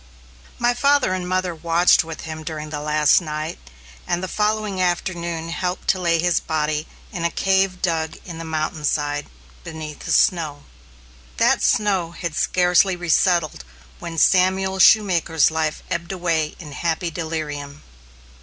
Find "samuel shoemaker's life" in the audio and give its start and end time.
14.17-15.83